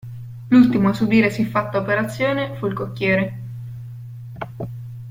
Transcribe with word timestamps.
L'ultimo 0.49 0.89
a 0.89 0.93
subire 0.93 1.29
siffatta 1.29 1.77
operazione 1.77 2.55
fu 2.55 2.65
il 2.65 2.73
cocchiere. 2.73 3.39